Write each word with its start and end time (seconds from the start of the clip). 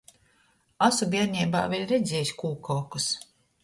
Asu 0.87 1.09
bierneibā 1.13 1.63
vēļ 1.77 1.87
redziejs 1.95 2.35
kūka 2.43 2.83
okys. 2.83 3.13